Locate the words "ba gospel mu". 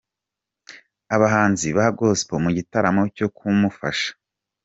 1.77-2.49